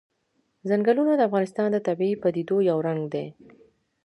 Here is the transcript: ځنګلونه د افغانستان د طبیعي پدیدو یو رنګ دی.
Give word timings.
ځنګلونه 0.69 1.13
د 1.15 1.21
افغانستان 1.29 1.67
د 1.71 1.77
طبیعي 1.87 2.15
پدیدو 2.23 2.57
یو 2.69 2.77
رنګ 2.87 3.01
دی. 3.13 3.25